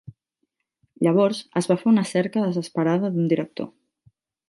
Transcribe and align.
Llavors, 1.07 1.43
es 1.63 1.69
va 1.73 1.79
fer 1.83 1.89
una 1.93 2.07
cerca 2.15 2.47
desesperada 2.49 3.15
d"un 3.15 3.33
director. 3.37 3.73